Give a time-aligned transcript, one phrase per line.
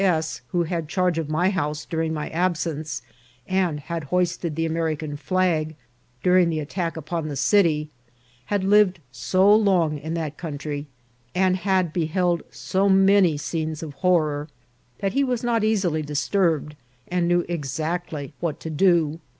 [0.03, 3.03] S., who had charge of my house during my absence,
[3.47, 5.75] and had hoisted the American flag
[6.23, 7.87] du ring the attack upon the city,
[8.45, 10.87] had lived so long in that country,
[11.35, 14.47] and had beheld so many scenes of horror,
[15.01, 16.75] that he was not easily disturbed,
[17.07, 19.19] and knew exactly what to do.